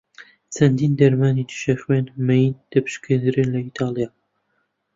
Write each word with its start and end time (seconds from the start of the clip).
چەندین 0.53 0.93
دەرمانی 1.01 1.47
دژە 1.49 1.73
خوێن 1.81 2.05
مەین 2.27 2.53
دەپشکنرێن 2.71 3.47
لە 3.53 3.59
ئیتاڵیا. 3.65 4.09